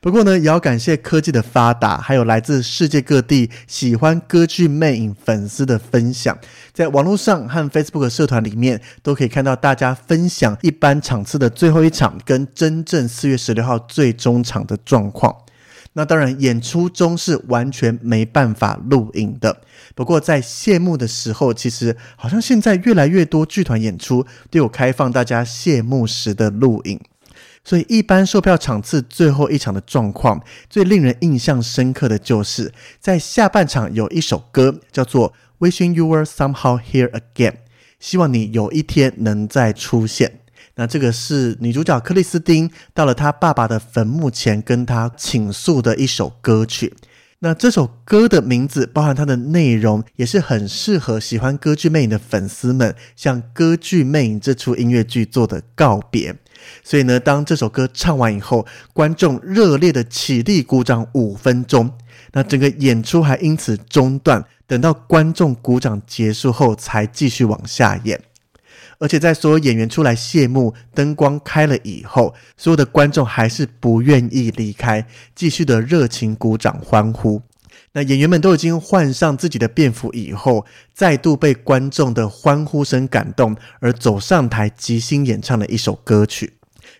[0.00, 6.36] 不过呢，也要感谢科技的发达，还有来自世界各地喜欢歌剧魅影粉丝的分享，
[6.72, 15.36] 在网络上和 Facebook 社团里面都可以看到大家分享一般场次的最后一场跟真正四月十六号最终场的状况。
[15.94, 19.60] 那当然，演出中是完全没办法录影的。
[19.94, 26.98] 不过在谢幕的时候，其实好像现在越来越多剧团演出都有开放大家谢幕时的录影。
[27.64, 35.32] 所以一般售票场次最后一场的状况，最令人印象深刻的就是在下半场有一首歌叫做
[35.70, 37.52] 《Wishing You Were Somehow Here Again》，
[38.00, 40.41] 希望你有一天能再出现。
[40.74, 46.94] 那这个是女主角克里斯汀到了她爸爸的坟墓前跟他倾诉的一首歌曲。
[47.44, 56.36] 那这首歌的名字，包含它的内容，也是很适合喜欢歌剧魅影的粉丝们向歌剧魅影这出音乐剧做的告别。
[56.84, 61.90] 所以呢，当这首歌唱完以后，观众热烈的起立鼓掌五分钟，
[62.30, 68.20] 那整个演出还因此中断，等到观众鼓掌结束后才继续往下演。
[69.02, 77.42] 而且在所有演员出来谢幕、灯光开了以后，所有的观众还是不愿意离开，继续的热情鼓掌欢呼。
[77.94, 86.52] 那演员们都已经换上自己的便服以后，再度被观众的欢呼声感动，而走上台即兴演唱了一首歌曲。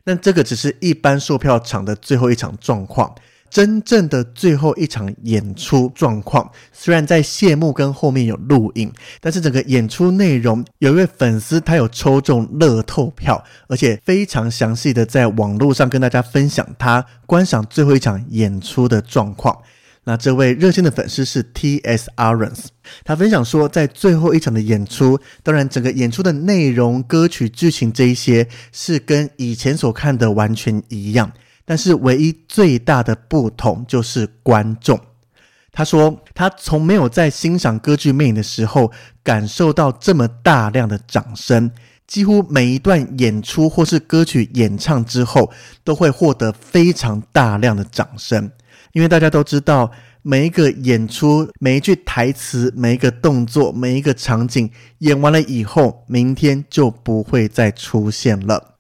[0.03, 3.15] 那这个只是一般售票场的最后一场状况。
[3.53, 19.59] 真正的最后一场演出状况，虽然在谢幕跟后面有录影，但是整个演出内容，有一位粉丝他有抽中乐透票，而且非常详细的在网络上跟大家分享他观赏最后一场演出的状况。
[20.05, 22.11] 那这位热心的粉丝是 T.S.
[22.17, 22.69] Arons，
[23.05, 31.31] 他分享说，在最后一场的演出，当然整个演出的内容、歌曲、剧情这一些是跟以前所看的完全一样。
[31.65, 34.99] 但是唯一最大的不同就是观众。
[35.71, 41.71] 他说他从没有在欣赏歌剧魅影的时候感受到这么大量的掌声，
[42.07, 45.51] 几乎每一段演出或是歌曲演唱之后
[45.83, 48.51] 都会获得非常大量的掌声。
[48.93, 58.72] 因为大家都知道，每一个演出、每一句台词、每一个动作、每一个场景演完了以后，明天就不会再出现了。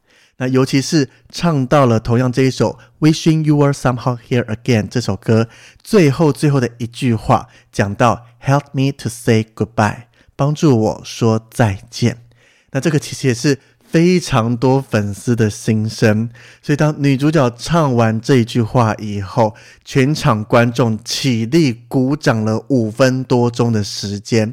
[0.42, 2.76] 那尤其是唱到了同样这一首
[3.08, 5.46] 《Wishing You Were Somehow Here Again》这首歌
[5.84, 12.24] 最后最后的一句话，讲到 “Help me to say goodbye”，帮助我说再见。
[12.72, 16.28] 那这个其实也是非常多粉丝的心声。
[16.60, 24.52] 所以当女主角唱完这一句话以后，全场观众起立鼓掌了五分多钟的时间。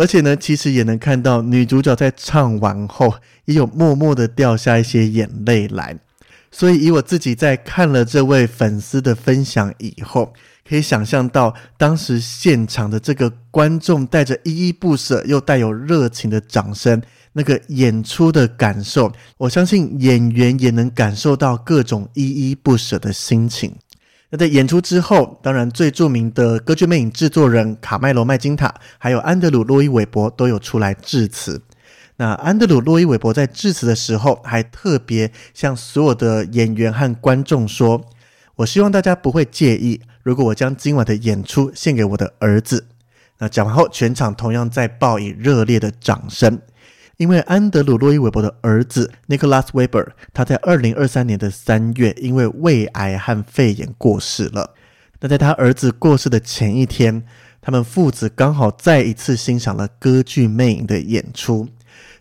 [0.00, 3.12] 而且呢，其实也能看到女主角在唱完后，
[3.44, 5.94] 也有默默的掉下一些眼泪来。
[6.50, 10.32] 所以，以我自己在看了这位粉丝的分享以后，
[10.66, 17.02] 可以想象到当时现场的这个观众带着依依不舍又带有热情的掌声，
[17.34, 23.76] 那个演出的感受，我相信演员也能感受到各种依依不舍的心情。
[24.32, 31.60] 那在演出之后，当然最著名的歌剧魅影制作人卡麦罗麦金塔，还有安德鲁洛伊韦伯都有出来致辞。
[32.16, 38.04] 那安德鲁洛伊韦伯在致辞的时候，还特别向所有的演员和观众说
[38.56, 42.86] ：“我希望大家不会介意，如果我将今晚的演出献给我的儿子。
[43.38, 46.60] 那讲完后，全场同样在报以热烈的掌声。
[47.20, 54.72] 因为安德鲁·洛伊·韦伯的儿子 Nicholas Weber，他在二零二三年的三月因为胃癌和肺炎过世了。
[55.20, 57.22] 那在他儿子过世的前一天，
[57.60, 61.68] 他们父子刚好再一次欣赏了歌剧《魅影》的演出，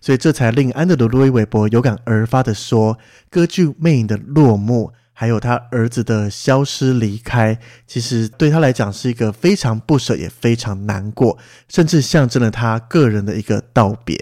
[0.02, 2.98] 所以这才令安德鲁·洛伊·韦伯有感而发地说
[3.32, 11.38] ：“歌剧《魅影》的落幕，还有他儿子的消失离开，其实对他来讲是一个非常不舍，也非常难过，
[11.70, 14.22] 甚至象征了他个人的一个道别。”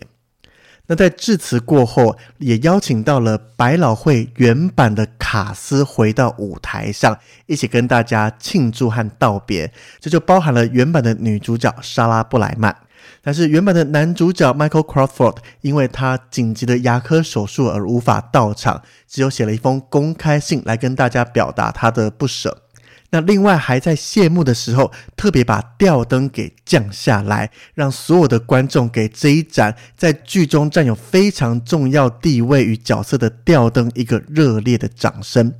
[0.87, 9.71] 那在致辞过后，也邀请到了百老汇原版的卡斯回到舞台上，一起跟大家庆祝和道别。
[9.99, 12.75] 这就包含了原版的女主角莎拉布莱曼，
[13.21, 22.63] 但是原版的男主角 Michael Crawford 因为他紧急的牙科手术而无法到场，只有写了一封公开信来跟大家表达他的不舍。
[23.09, 35.53] 那另外还在谢幕的时候，特别把吊灯给降下来，让所有的观众给这一盏在剧中占有非常重要地位与角色的吊灯一个热烈的掌声。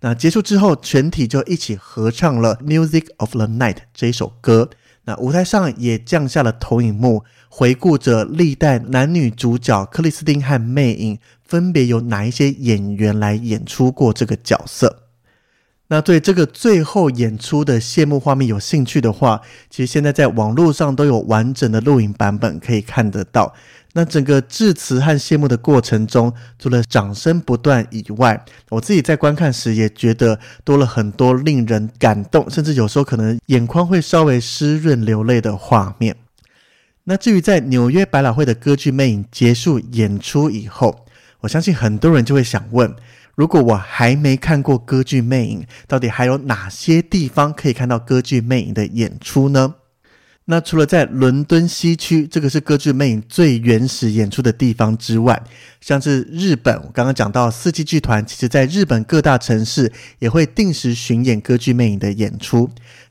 [0.00, 4.70] 那结束之后，全体就一起合唱了《Music of the Night》这一首歌。
[5.04, 15.07] 那舞台上也降下了投影幕，回顾着历代男女主角克里斯汀和魅影分别由哪一些演员来演出过这个角色。
[15.90, 23.54] 那对这个最后演出的谢幕画面有兴趣的话，其实现在在网络上都有完整的录影版本可以看得到。
[23.94, 36.14] 那整个致辞和谢幕的过程中，除了掌声不断以外，我自己在观看时也觉得多了很多令人感动，甚至有时候可能眼眶会稍微湿润流泪的画面。
[37.04, 41.06] 那至于在纽约百老汇的歌剧《魅影》结束演出以后，
[41.40, 42.94] 我相信很多人就会想问。
[43.38, 49.76] 如果我还没看过歌剧《魅影》，到底还有哪些地方可以看到歌剧《魅影》的演出呢？
[50.46, 55.40] 那除了在伦敦西区，这个是歌剧《魅影》最原始演出的地方之外，
[55.80, 62.68] 像是日本，我刚刚讲到四季剧团，其实在日本各大城市也会定时巡演歌剧《魅影》的演出。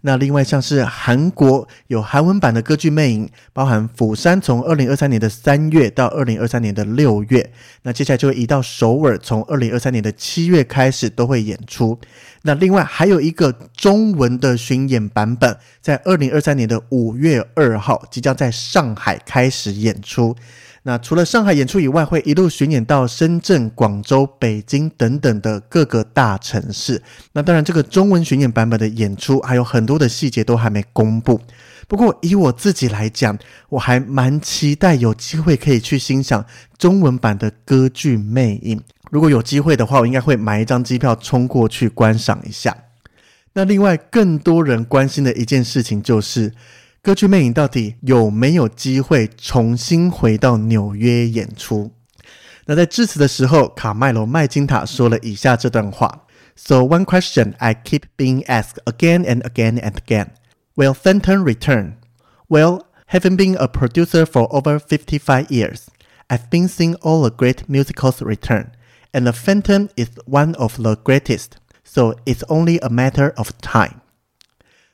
[0.08, 7.52] 那另外像是韩国有韩文版的歌剧《魅影》，包含釜山从二零二三年的三月到二零二三年的六月，
[7.82, 12.00] 那接下来就会移到首尔，从二零二三年的七月开始都会演出。
[12.44, 20.34] 那另外还有一个中文的巡演版本，在二零二三年的五月二号即将在上海开始演出。
[20.88, 27.04] 那除了上海演出以外，会一路巡演到深圳、广州、北京等等的各个大城市。
[27.34, 31.42] 那当然，这个中文巡演版本的演出还有很多的细节都还没公布。
[31.90, 36.46] 不过以我自己来讲，我还蛮期待有机会可以去欣赏
[36.78, 38.78] 中文版的歌剧《魅影》。
[39.12, 42.74] 如果有机会的话，我应该会买一张机票冲过去观赏一下。
[43.52, 46.54] 那另外，更多人关心的一件事情就是，
[47.07, 51.91] 歌剧《魅影》到底有没有机会重新回到纽约演出？
[52.67, 60.29] 那在致辞的时候，卡麦罗麦金塔说了以下这段话：So one question I keep being asked again and again and again:
[60.77, 61.95] Will Fenton return?
[62.49, 65.87] Well, having been a producer for over fifty-five years,
[66.29, 68.71] I've been seeing all the great musicals return.
[69.13, 74.01] And the Phantom is one of the greatest, so it's only a matter of time.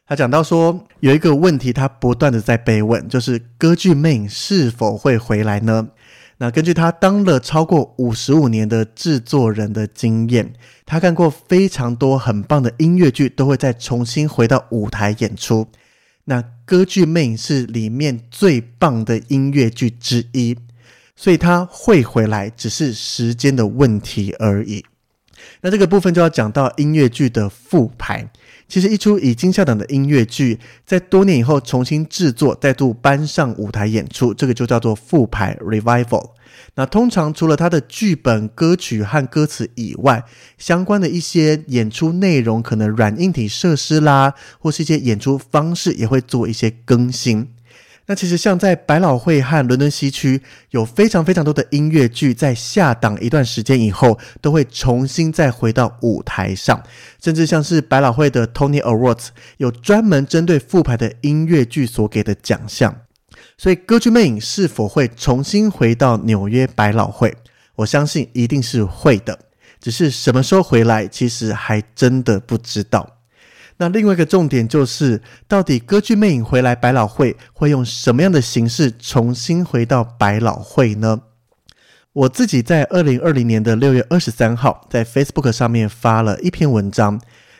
[0.06, 5.90] 他讲到说，有一个问题，他不断的在被问，就是歌剧《魅影》是否会回来呢？
[6.38, 10.54] 那根据他当了超过五十五年的制作人的经验，
[10.86, 15.68] 他看过非常多很棒的音乐剧都会再重新回到舞台演出。
[16.26, 20.58] 那歌剧《魅影》是里面最棒的音乐剧之一。
[21.16, 24.84] 所以他会回来，只是时间的问题而已。
[25.62, 28.28] 那这个部分就要讲到音乐剧的复排。
[28.68, 36.32] 其实一出已经下档的音乐剧，在多年以后重新制作，再度搬上舞台演出，这个就叫做复排 （revival）。
[36.76, 40.24] 那通常除了它的剧本、歌曲和歌词以外，
[40.58, 47.50] 相关的一些演出内容，可能软硬体设施啦，或是一些演出方式，也会做一些更新。
[48.06, 50.42] 那其实像在百老汇和伦敦西区，
[50.72, 56.84] 有非常非常多的音乐剧，在下档一段时间以后，都会重新再回到舞台上，
[57.24, 59.28] 甚至像是百老汇的 Tony Awards，
[59.58, 62.94] 有专门针对复排的音乐剧所给的奖项。
[63.58, 67.38] 所以，歌剧魅影是否会重新回到纽约百老汇？
[67.76, 69.40] 我相信一定是会的，
[69.80, 73.18] 只是什么时候回来，其实还真的不知道。
[73.78, 81.22] 那另外一个重点就是，到底歌剧魅影回来百老汇会用什么样的形式重新回到百老汇呢？
[82.14, 87.20] 我自己在二零二零年的六月二十三号在 Facebook 上面发了一篇文章，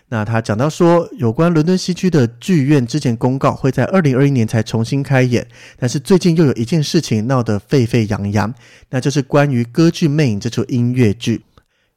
[0.10, 5.48] 那他讲到说，有关伦敦西区的剧院之前公告会在二零二一年才重新开演，
[5.80, 8.54] 但是最近又有一件事情闹得沸沸扬扬，
[8.92, 11.42] 那就是关于《歌剧魅影》这出音乐剧。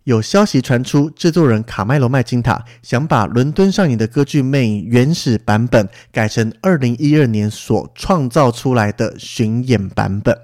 [0.06, 10.38] 有消息传出，制作人卡麦隆麦金塔想把伦敦上演的《歌剧魅影》原始版本改成二零一二年所创造出来的巡演版本。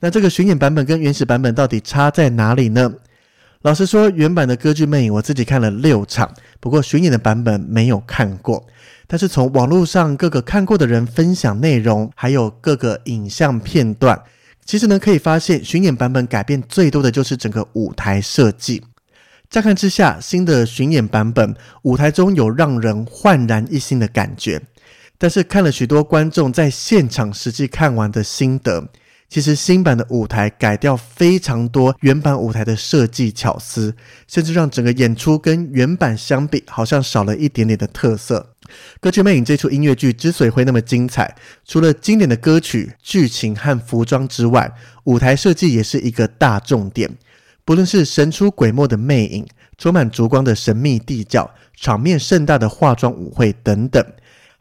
[0.00, 2.90] 那这个巡演版本跟原始版本到底差在哪里呢？
[3.60, 8.66] 老实说，原版的《歌剧魅影》我自己看了六场，不过巡演的版本没有看过。
[9.06, 14.18] 但是从网络上各个看过的人分享内容，还有各个影像片段，
[14.66, 18.82] 其实呢可以发现，巡演版本改变最多的就是整个舞台设计。
[19.48, 24.60] 乍看之下，新的巡演版本舞台中有让人焕然一新的感觉。
[25.18, 28.88] 但是看了许多观众在现场实际看完的心得。
[29.28, 33.94] 其实新版的舞台改掉非常多原版舞台的设计巧思，
[34.28, 38.54] 甚至让整个演出跟原版相比，好像少了一点点的特色。
[39.00, 44.72] 《歌剧魅影》这出音乐剧之所以会那么精彩，除了经典的歌曲、剧情和服装之外，
[45.04, 47.10] 舞台设计也是一个大重点。
[47.64, 49.44] 不论是神出鬼没的魅影、
[49.76, 54.04] 充满烛光的神秘地窖、场面盛大的化妆舞会等等。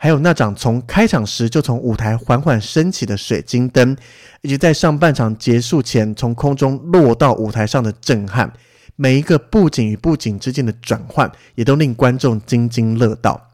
[0.06, 3.98] 还有那盏从开场时就从舞台缓缓升起的水晶灯，
[4.42, 8.54] 以及在上半场结束前从空中落到舞台上的震撼，
[8.96, 13.50] 每一个布景与布景之间的转换，也都令观众津津乐道。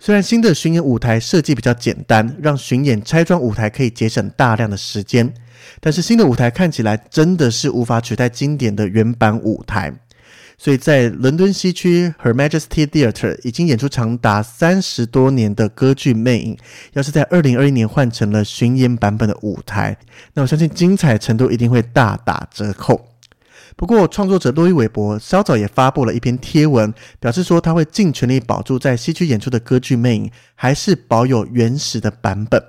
[0.00, 5.32] 虽然新的巡演舞台设计比较简单，让巡演拆装舞台可以节省大量的时间，
[5.78, 9.94] 但是新的舞台看起来真的是无法取代经典的原版舞台。
[10.58, 16.56] 所以在伦敦西区 Her Majesty Theatre 已经演出长达三十多年的歌剧魅影，
[16.94, 19.98] 要是在二零二一年换成了巡演版本的舞台，
[20.34, 23.08] 那我相信精彩程度一定会大打折扣。
[23.76, 32.62] 不过，创作者洛伊韦伯稍早也发布了一篇贴文，表示说他会尽全力保住在西区演出的歌剧魅影，还是保有原始的版本。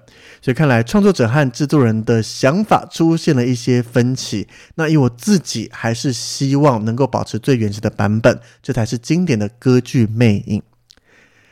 [0.48, 4.48] 所以看来，创作者和制作人的想法出现了一些分歧。
[4.76, 10.64] 那以我自己，还是希望能够保持最原始的版本，这才是经典的歌剧魅影。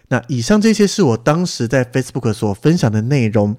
[0.08, 3.58] 那以上这些是我当时在 Facebook 所分享的内容。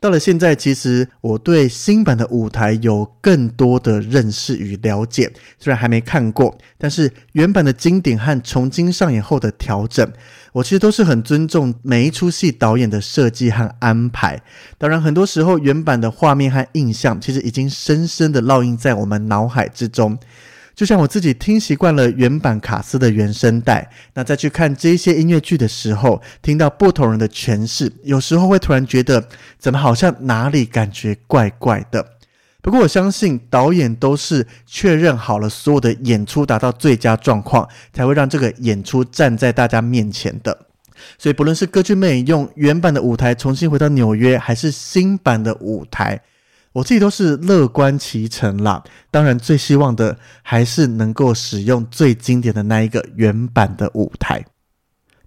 [0.00, 5.32] 到了现在，其实我对新版的舞台有更多的认识与了解。
[5.58, 10.08] 虽然还没看过，但是原版的经典和重新上演后的调整，
[10.52, 14.40] 我其实都是很尊重每一出戏导演的设计和安排。
[14.78, 20.16] 当然，很多时候原版的画面和印象，其实已经深深的烙印在我们脑海之中。
[20.78, 29.26] 就像我自己听习惯了原版卡司的原声带，那再去看这些音乐剧的时候，听到不同人的诠释，有时候会突然觉得，
[29.58, 32.12] 怎么好像哪里感觉怪怪的。
[32.62, 40.56] 不过我相信导演都是确认好了所有的演出达到最佳状况，才会让这个演出站在大家面前的。
[41.18, 46.20] 所以不论是歌剧魅影用原版的舞台重新回到纽约，还是新版的舞台。
[46.78, 54.44] 我自己都是乐观其成啦，当然最希望的还是能够使用最经典的那一个原版的舞台。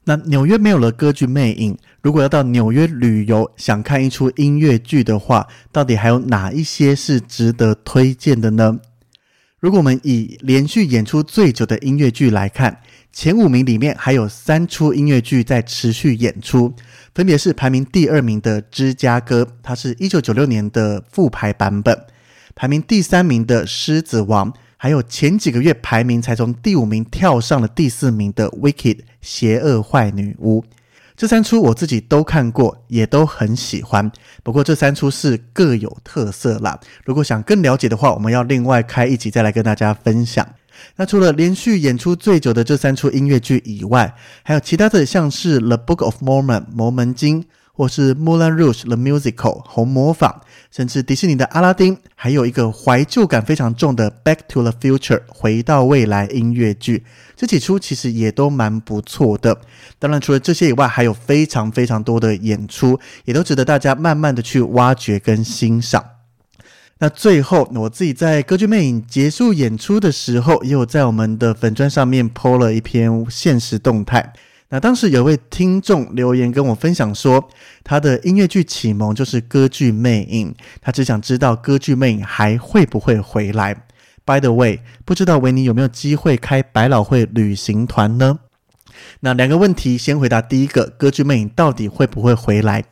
[0.05, 8.79] 那纽约没有了歌剧魅影，如果要到纽约旅游，想看一出音乐剧的话，到底还有哪一些是值得推荐的呢？
[9.59, 12.79] 如果我们以连续演出最久的音乐剧来看，
[13.11, 16.73] 前五名里面还有三出音乐剧在持续演出，
[17.13, 21.93] 分别是排名第二名的《芝加哥》，它是一九九六年的复排版本；
[22.55, 30.63] 排名第三名的《狮子王》，还有前几个月排名才从第五名跳上了第四名的《Wicked》邪恶坏女巫。
[31.21, 34.11] 这三出我自己都看过，也都很喜欢。
[34.41, 36.79] 不过这三出是各有特色啦。
[37.05, 40.43] 如果想更了解的话，我们要另外开一集再来跟大家分享。
[40.95, 50.41] 那除了连续演出最久的这三出音乐剧以外，还有其他的，像是《The Book of Mormon》摩门经，或是《Mulan Rouge》The Musical 红模仿，
[50.71, 57.03] 甚至迪士尼的《阿拉丁》，还有一个怀旧感非常重的《Back to the Future》回到未来音乐剧，
[57.35, 59.59] 这几出其实也都蛮不错的。
[59.97, 66.03] 当然，除了这些以外，还有非常非常多的演出，也都值得大家慢慢的去挖掘跟欣赏。
[66.99, 74.33] 那最后，我自己在歌剧魅影结束演出的时候，也有在我们的粉砖上面 po 了一篇现实动态。
[74.73, 77.49] 那当时有位听众留言跟我分享说，
[77.83, 83.75] 他的音乐剧启蒙就是歌剧魅影，他只想知道歌剧魅影还会不会回来。
[84.25, 88.39] By the way，不知道维尼有没有机会开百老汇旅行团呢？
[89.19, 92.85] 那两个问题，先回答第一个，歌剧魅影到底会不会回来？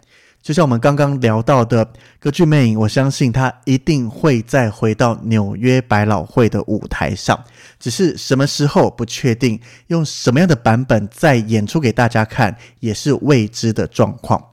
[0.50, 1.88] 就像我们刚刚聊到的
[2.20, 7.39] 歌剧魅影，我相信它一定会再回到纽约百老汇的舞台上，
[7.80, 14.43] 只是什么时候不确定，用什么样的版本再演出给大家看，也是未知的状况。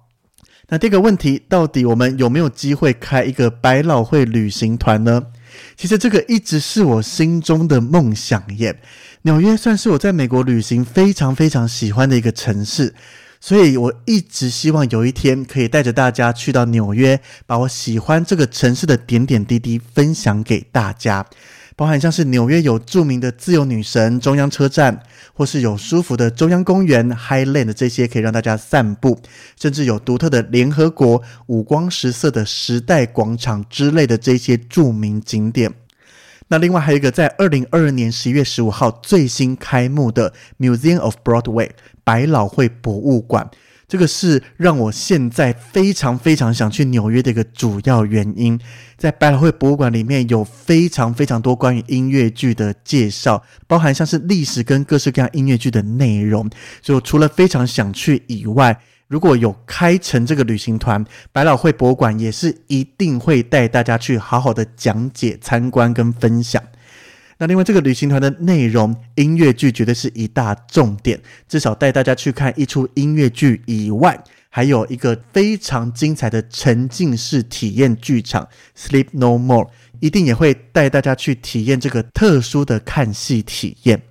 [0.68, 5.22] 那第二个问题，到底我们有没有机会开一个百老汇旅行团呢？
[5.78, 8.78] 其实这个一直是我心中的梦想耶。
[9.22, 12.94] 纽约算是我在美国旅行非常非常喜欢的一个城市，
[13.40, 21.26] 所以我一直希望有一天可以带着大家去到纽约，把我喜欢这个城市的点点滴滴分享给大家。
[21.78, 25.02] 包含像是纽约有著名的自由女神中央车站，
[25.34, 29.20] 或是有舒服的中央公园 Highland 这些可以让大家散步，
[29.60, 35.70] 甚至有独特的联合国五光十色的时代广场之类的这些著名景点。
[36.48, 41.70] 那另外还有一个在二零二二年十一月十五号最新开幕的 Museum of Broadway
[42.04, 43.50] 百老汇博物馆。
[43.88, 48.58] 这个是让我现在非常非常想去纽约的一个主要原因。
[48.96, 56.50] 在百老汇博物馆里面有非常非常多关于音乐剧的介绍，包含像是历史跟各式各样音乐剧的内容。
[56.82, 58.76] 所以我除了非常想去以外，
[59.08, 66.62] 如果有开成这个旅行团，百老汇博物馆也是一定会带大家去好好的讲解、参观跟分享。
[67.38, 79.68] 那另外这个旅行团的内容，音乐剧绝对是一大重点，至少带大家去看一出音乐剧以外，还有一个非常精彩的沉浸式体验剧场 Sleep No More，
[80.00, 84.02] 一定也会带大家去体验这个特殊的看戏体验。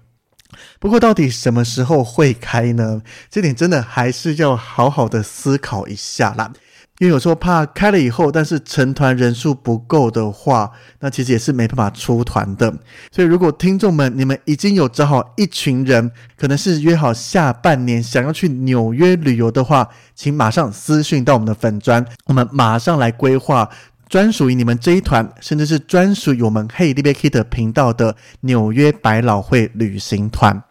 [0.80, 3.02] 不过到底什么时候会开呢？
[3.30, 6.52] 这点真的还是要好好的思考一下啦。
[7.00, 12.74] 因为有时候怕开了以后，但是成团人数不够的话，那其实也是没办法出团的。
[13.12, 23.70] 所以如果听众们你们已经有找好一群人，可能是约好下半年想要去纽约旅游的话，请马上私讯到我们的粉专，我们马上来规划
[24.16, 30.64] 专属于你们这一团，甚至是专属于我们 Hey 尼欲去的频道的纽约百老汇旅行团。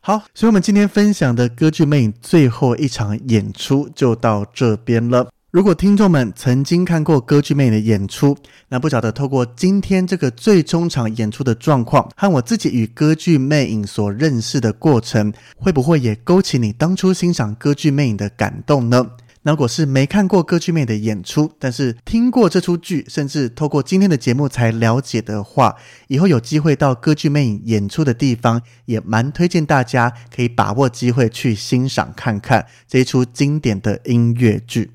[0.00, 5.28] 好，所以我们今天分享的歌剧魅影最后一场演出就到这边了。
[5.52, 8.36] 如果听众们曾经看过歌剧魅影的演出，
[8.70, 19.12] 那不晓得透过今天这个最终场演出的状况，和我自己与歌剧魅影所认识的过程，会不会也勾起你当初欣赏歌剧魅影的感动呢？
[19.52, 25.74] 如果是没看过歌剧魅影的演出，但是听过这出剧，甚至透过今天的节目才了解的话，
[26.08, 34.90] 以后有机会到歌剧魅影演出的地方，也蛮推荐大家可以把握机会去欣赏看看这一出经典的音乐剧。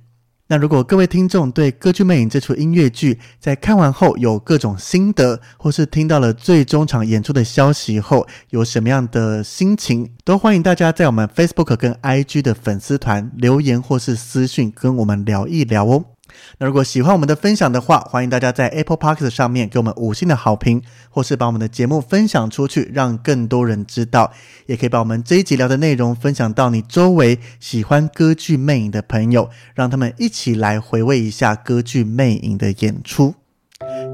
[0.54, 16.13] 那如果各位听众对《歌剧魅影》这出音乐剧在看完后有各种心得，或是听到了最终场演出的消息后有什么样的心情，都欢迎大家在我们 Facebook 跟 IG 的粉丝团留言或是私讯跟我们聊一聊哦。
[16.58, 24.32] 那如果喜欢我们的分享的话，欢迎大家在 Apple Podcast 上面给我们五星的好评，或是把我们的节目分享出去，让更多人知道。
[24.66, 33.36] 也可以把我们这一集聊的内容分享到你周围喜欢歌剧魅影的朋友，让他们一起来回味一下歌剧魅影的演出。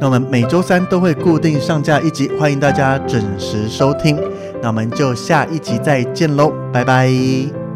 [0.01, 4.17] 那我们每周三都会固定上架一集，欢迎大家准时收听。
[4.61, 7.68] 那我们就下一集再见喽，拜拜。